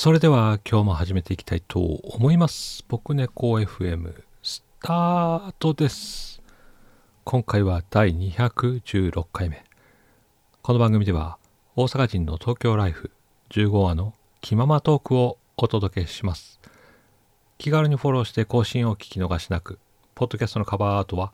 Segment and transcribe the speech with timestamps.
[0.00, 2.84] それでは今日も始めていきたいと思います。
[2.86, 4.14] 僕猫 FM
[4.44, 6.40] スタートです。
[7.24, 9.64] 今回は第216回目。
[10.62, 11.38] この番組では
[11.74, 13.10] 大阪人の東京ライフ
[13.50, 16.60] 15話の気ままトークをお届けします。
[17.58, 19.80] 気軽にフォローして更新を聞き逃しなく、
[20.14, 21.32] ポッドキャストのカバーアートは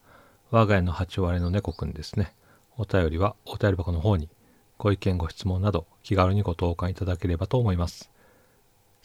[0.50, 2.32] 我が家の8割の猫くんですね。
[2.78, 4.30] お便りはお便り箱の方に
[4.78, 8.13] ご意見ご質問など気軽にご投函いただければと思います。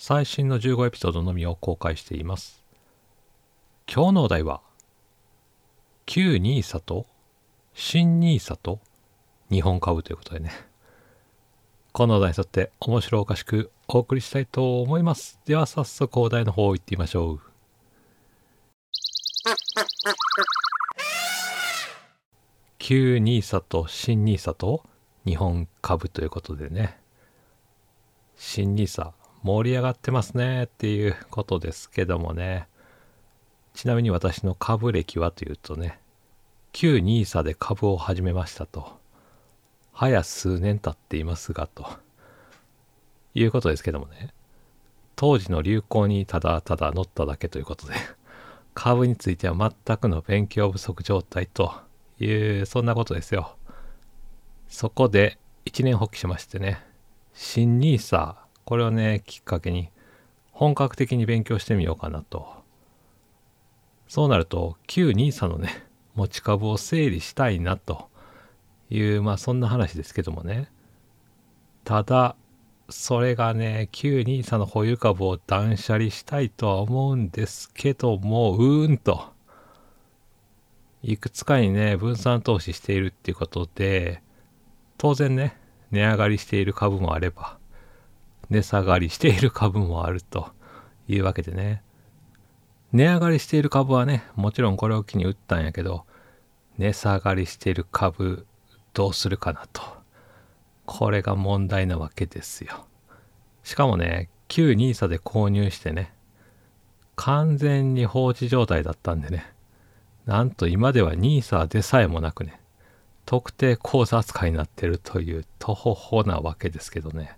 [0.02, 2.64] 最新の15エピソードのみを公開しています。
[3.86, 4.62] 今日のお題は、
[6.06, 7.06] 旧 NISA と
[7.74, 8.80] 新 NISA と
[9.52, 10.54] 日本株ということでね。
[11.92, 15.38] このお題に沿って面白おかしくお送りしたいと思います。
[15.46, 17.42] では早速お題の方行ってみましょう。
[22.78, 24.82] 旧 NISA と新 NISA と
[25.26, 26.98] 日本株ということでね。
[28.38, 29.12] 新 NISA
[29.44, 32.68] 盛り上がってますねっていうことですけどもね。
[33.74, 36.00] ちなみに私の株歴はというとね、
[36.72, 39.00] 旧 NISA で株を始めましたと。
[39.94, 41.86] 早数年経っていますが、と
[43.34, 44.34] いうことですけどもね。
[45.16, 47.94] 当時の流行にただただ乗っただけということで、
[48.74, 51.74] 株については全くの勉強不足状態と
[52.20, 53.56] いう、そんなことですよ。
[54.70, 56.82] そこで一年発起しましてね、
[57.34, 58.36] 新 NISA、
[58.70, 59.90] これをね、きっかけに
[60.52, 62.48] 本格的に勉強してみようかなと。
[64.08, 68.10] そうなると、旧 NISA のね、持ち株を整理したいなと
[68.92, 70.70] いう、まあそんな話ですけどもね。
[71.84, 72.36] ただ、
[72.90, 79.34] それがね、旧 NISA の保有株を断捨離したいとは思うんですけども、うーんと。
[81.02, 84.22] いくつかにね、分散投資しているっていうことで、
[85.00, 85.58] 当然ね、
[85.90, 87.59] 値上がりしている株もあれば、
[88.50, 90.50] 値下がりしている株もあると
[91.08, 91.84] いうわけでね。
[92.92, 96.06] 値上がりしている株はね、もちろんこれを機に売ったんやけど、
[96.78, 98.48] 値下がりしている株
[98.94, 99.82] どうするかなと。
[100.86, 102.88] これが問題なわけですよ。
[103.64, 106.14] しかもね、旧 NISA で購入してね、
[107.16, 109.46] 完全に放置状態だったんでね、
[110.26, 112.60] なんと今では NISA でさえもなくね、
[113.26, 117.38] 特定口座扱いになってるという途方法なわけですけどね。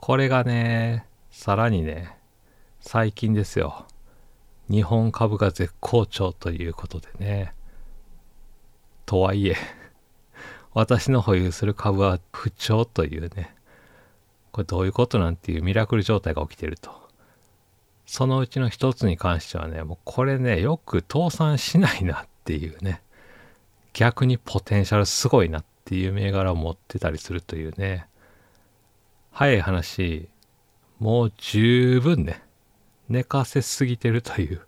[0.00, 2.16] これがね、さらにね、
[2.80, 3.86] 最近ですよ。
[4.70, 7.52] 日本株が絶好調ということでね。
[9.04, 9.56] とはいえ、
[10.72, 13.54] 私の保有する株は不調というね。
[14.52, 16.90] これどういうことなんていうミラクル状態が起きてると。
[18.06, 23.02] そのうちの一つに関してはね、もうこれね、よく倒産しないなっていうね。
[23.92, 28.06] 逆にポテンシャルすごいなっていう銘柄を持ってたりするというね。
[29.40, 30.28] 早い話、
[30.98, 32.42] もう十分ね、
[33.08, 34.60] 寝かせすぎてるという、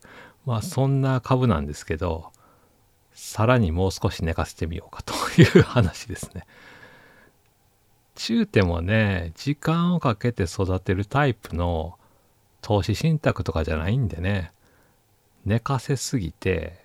[0.47, 2.33] まあそんな株なんですけど、
[3.13, 6.47] さらにもう少し寝かせてみようかという話ですね。
[8.15, 11.99] 中手もね、時間をかけて育てるタイプの
[12.63, 14.53] 投資信託とかじゃないんでね、
[15.45, 16.83] 寝かせすぎて、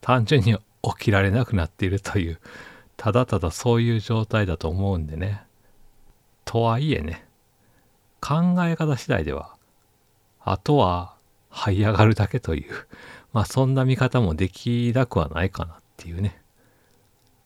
[0.00, 2.40] 単純に起きられなくなっているという、
[2.96, 5.44] ただただそういう状態だと思うんでね。
[6.44, 7.26] とはいえね、
[8.20, 9.56] 考え方次第では、
[10.40, 11.16] あとは
[11.50, 12.72] 這い上がるだけという、
[13.32, 16.40] まあそんな見方もできなくはないかなっていうね。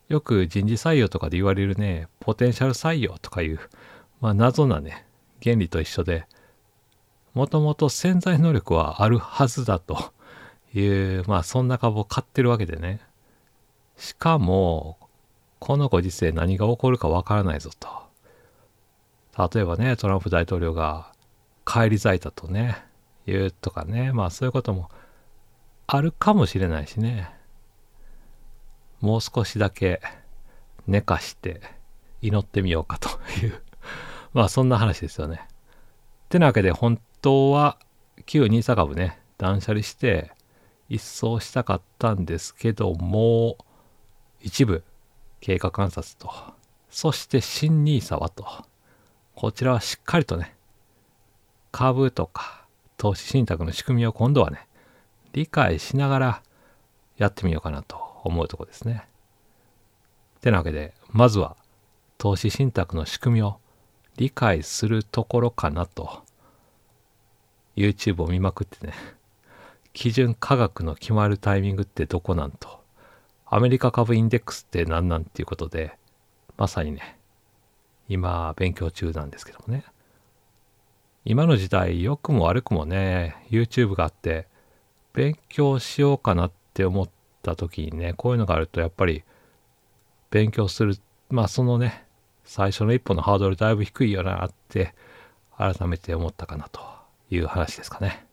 [0.09, 3.61] よく人事採用とかで言われるね、ポテンシャル採用とかいう、
[4.21, 5.07] まあ謎なね、
[5.43, 6.27] 原理と一緒で、
[7.35, 10.13] もともと潜在能力はあるはずだと
[10.75, 13.01] いう、まあそんな株を買ってるわけでね。
[13.97, 14.99] しかも、
[15.59, 18.08] このご時世何が起こるかわからないぞと。
[19.39, 21.13] 例えばね、トランプ大統領が
[21.65, 22.77] 返り咲いたとね、
[23.25, 24.91] 言うとかね、まあそういうことも
[25.87, 27.31] あるかもしれないしね。
[29.01, 30.01] もう少しだけ
[30.89, 31.61] 寝かして
[32.21, 33.09] 祈ってみようかと
[33.41, 33.63] いう、
[34.35, 35.47] まあそんな話ですよね。
[35.47, 37.79] ってなわけで本当は
[38.27, 40.33] 旧 NISA 株ね、断捨離して
[40.89, 43.57] 一掃したかったんですけども、
[44.41, 44.83] 一部
[45.41, 46.31] 経過観察と、
[46.91, 48.45] そして新 NISA はと、
[49.41, 50.57] こちらはしっかりとね、
[51.71, 54.67] 株とか投資信託の仕組みを今度はね、
[55.33, 56.43] 理解しながら
[57.19, 59.07] やってみようかなと思うとこですね。
[60.41, 61.57] てなわけで、まずは
[62.19, 63.61] 投資信託の仕組みを
[64.17, 66.25] 理解するところかなと、
[67.77, 68.93] YouTube を見まくってね、
[69.93, 72.83] 基準価格の決まるタイミングってどこなんと、
[73.47, 75.97] アメリカ株インデックスって何なんっていうことで、
[76.57, 77.18] まさにね、
[78.09, 79.85] 今勉強中なんですけどもね。
[81.25, 84.47] 今の時代良くも悪くもね YouTube があって
[85.13, 87.09] 勉強しようかなって思っ
[87.43, 89.25] た時にねこういうのがあるとやっぱり
[90.31, 90.97] 勉強する
[91.29, 92.07] まあそのね
[92.45, 94.95] 最初の一歩のハードルだいぶ低いよなって
[95.59, 96.81] 改めて思ったかなと
[97.31, 98.25] いう話ですかね。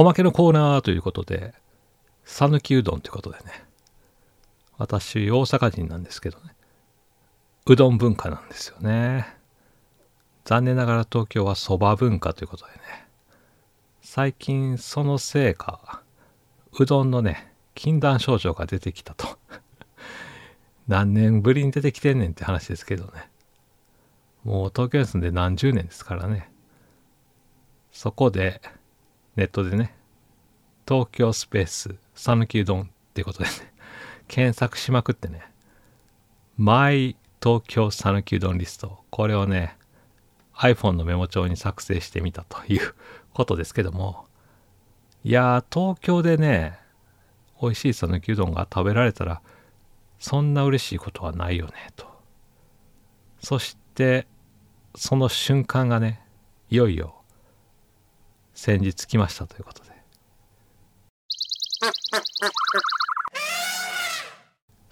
[0.00, 1.54] おまけのコーナーということで、
[2.28, 3.64] 讃岐うどんということでね。
[4.76, 6.54] 私、大阪人なんですけどね。
[7.66, 9.26] うどん文化なんですよね。
[10.44, 12.78] 残念ながら東京はそば文化ということでね。
[14.02, 16.02] 最近そのせいか、
[16.78, 19.26] うどんのね、禁断症状が出てきたと。
[20.86, 23.30] 何年ぶりに出てきてんねんって話ですけどね。
[24.44, 26.52] もう東京に住んで何十年ですからね。
[27.90, 28.60] そこで、
[29.34, 29.97] ネットでね、
[30.88, 33.50] 東京スペース、讃岐うどんっていうことでね、
[34.26, 35.42] 検索しまくってね、
[36.56, 39.76] マイ東京讃岐うどんリスト、これをね、
[40.54, 42.94] iPhone のメモ帳に作成してみたという
[43.34, 44.26] ことですけども、
[45.24, 46.78] いやー、東京でね、
[47.60, 49.42] 美味しい讃岐うどんが食べられたら、
[50.18, 52.06] そんな嬉しいことはないよね、と。
[53.42, 54.26] そして、
[54.94, 56.24] その瞬間がね、
[56.70, 57.22] いよいよ
[58.54, 59.97] 先日来ましたということで。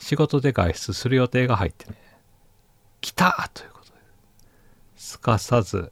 [0.06, 1.96] 仕事で外出する予定が入ってね、
[3.00, 3.98] 来たということで、
[4.94, 5.90] すかさず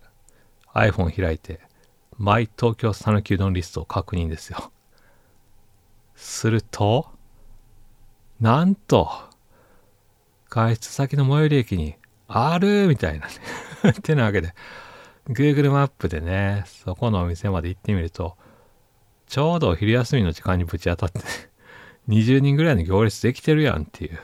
[0.72, 1.60] iPhone 開いて、
[2.16, 4.70] マイ東京讃岐うどんリストを確認ですよ。
[6.14, 7.08] すると、
[8.40, 9.10] なんと、
[10.48, 11.96] 外出先の最寄り駅に
[12.28, 13.32] あるみたいなね。
[13.90, 14.54] ってなわけで、
[15.28, 18.36] Google マップでね、そこのお店まで行ってみると、
[19.26, 21.24] ちょうど昼休みの時間にぶち当たって、ね、
[22.08, 24.20] 20人ぐらいの行列できてるやんっていう、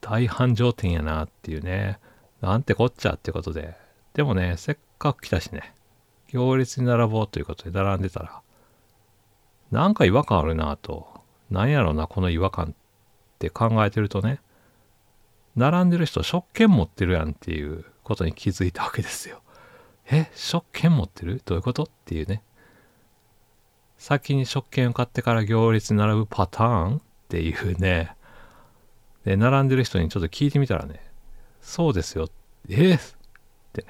[0.00, 1.98] 大繁盛店やなっていうね、
[2.40, 3.76] なんてこっちゃってことで、
[4.14, 5.74] でもね、せっかく来たしね、
[6.28, 8.40] 行列に並ぼうということで並んでたら、
[9.70, 11.08] なんか違和感あるなと、
[11.50, 12.72] なんやろな、この違和感っ
[13.38, 14.40] て考えてるとね、
[15.56, 19.42] 並んでる人食券持ってるやんっていうことに気づいたわけですよ。
[20.10, 21.42] え、食券持ってる？
[21.44, 21.84] どういうこと？
[21.84, 22.42] っていうね。
[24.00, 28.16] 先に食券を買ってから行列に並ぶパターンっていうね。
[29.26, 31.02] で、並んでる人にちょっと聞いてみたらね、
[31.60, 32.30] そうですよ。
[32.70, 32.98] えっ
[33.74, 33.88] てね。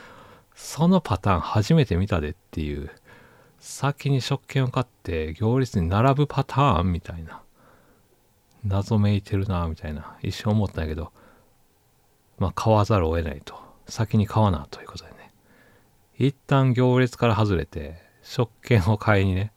[0.56, 2.90] そのパターン初めて見たでっていう、
[3.58, 7.42] 先に食券を買って行列に並ぶパターンみたいな。
[8.64, 11.12] 謎めいてるなみたいな一瞬思ったんやけど、
[12.38, 13.54] まあ買わざるを得ないと。
[13.86, 15.30] 先に買わなということでね。
[16.18, 19.52] 一旦行列から外れて、食券を買いにね、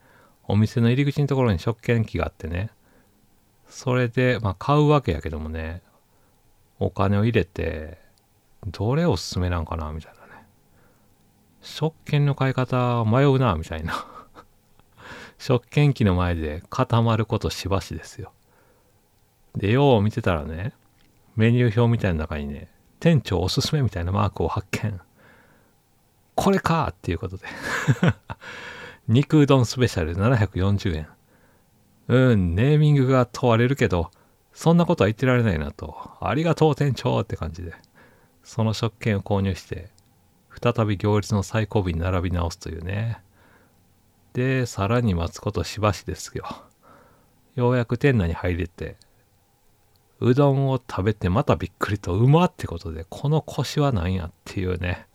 [0.48, 2.70] お店の入り口のところに食券機があってね、
[3.68, 5.82] それで、まあ買うわけやけどもね、
[6.80, 7.98] お金を入れて、
[8.68, 10.46] どれおすすめなんかなみたいなね。
[11.62, 14.06] 食券の買い方迷うなみたいな。
[15.38, 18.34] 食券機の前で固まることしばしですよ。
[19.56, 20.74] で、よう見てたらね、
[21.36, 22.70] メニュー表みたいな中にね、
[23.00, 25.00] 店長おすすめみたいなマークを発見。
[26.36, 27.46] これかっていうことで
[29.08, 31.08] 肉うどんスペシャル740円。
[32.08, 34.12] うん、ネーミングが問われるけど、
[34.54, 35.96] そんなことは言ってられないなと。
[36.22, 37.74] ありがとう店長って感じで。
[38.44, 39.90] その食券を購入して、
[40.62, 43.20] 再び行列の最後尾に並び直すというね。
[44.34, 46.46] で、さらに待つことしばしですよ。
[47.56, 48.98] ようやく店内に入れて、
[50.20, 55.08] うどんを食べてまたびっくりとうまってことで、この腰は何やっていうね。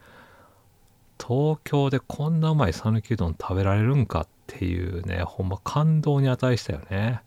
[1.21, 7.21] 東京でこんなうまい讃岐うどん食べられるんかっていうね、ほんま感動に値したよね。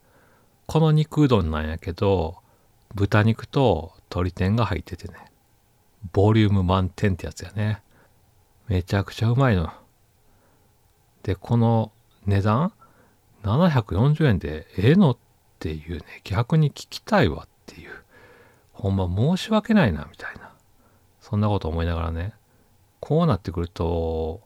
[0.65, 2.37] この肉うどんなんやけど、
[2.95, 5.13] 豚肉と鶏天が入っててね、
[6.11, 7.81] ボリューム満点ってやつやね。
[8.67, 9.71] めちゃくちゃうまいの。
[11.21, 11.91] で、この
[12.25, 12.73] 値段
[13.43, 15.17] ?740 円でええのっ
[15.59, 17.91] ていうね、逆に聞きたいわっていう。
[18.73, 20.51] ほんま申し訳ないな、みたいな。
[21.21, 22.33] そんなこと思いながらね、
[23.03, 24.39] こうなってくると、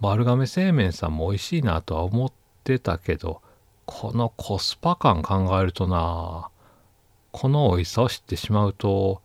[0.00, 3.40] 丸亀製麺さんも美味しいなとは思ってたけど、
[3.86, 6.50] このコスパ感考えるとな、
[7.32, 9.22] この美味しさを知ってしまうと、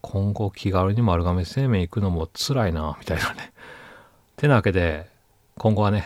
[0.00, 3.52] 今後気軽に丸亀製麺行くのも辛いな、みたいなね。
[4.36, 5.08] てなわけで、
[5.56, 6.04] 今後はね、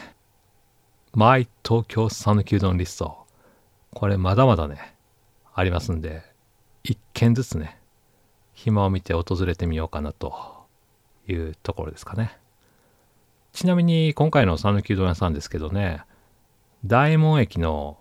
[1.15, 3.17] マイ東京讃岐うどんリスト、
[3.95, 4.95] これまだまだね、
[5.55, 6.23] ありますんで、
[6.85, 7.81] 一軒ずつね、
[8.53, 10.58] 暇を見て訪れてみようかなと
[11.29, 12.39] いうところですかね。
[13.53, 16.03] ちなみに今回の讃岐うどん屋さんですけどね、
[16.85, 17.99] 大門駅の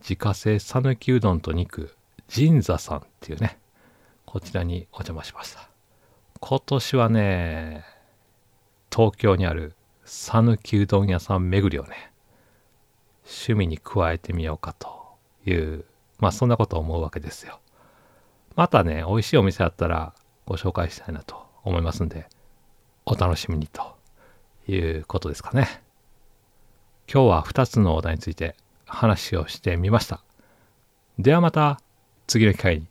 [0.00, 1.94] 自家製讃岐うどんと肉、
[2.32, 3.58] 神座さんっていうね、
[4.24, 5.68] こちらにお邪魔しました。
[6.40, 7.84] 今年はね、
[8.94, 12.12] 東京にある讃岐うどん屋さん巡りをね、
[13.24, 14.88] 趣味に加えてみようかと
[15.44, 15.84] いう、
[16.18, 17.60] まあそんなことを思うわけですよ。
[18.54, 20.14] またね、美味しいお店あったら
[20.46, 22.28] ご紹介したいなと思いますんで、
[23.08, 23.96] お楽しみにと
[24.66, 25.80] いうことですかね。
[27.12, 30.24] 今日は2つのお題について話をしてみました。
[31.16, 31.80] ではまた
[32.26, 32.86] 次の機会に